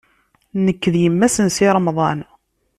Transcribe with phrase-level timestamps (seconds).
[0.65, 2.19] Nekk d yemma-s n Si Remḍan.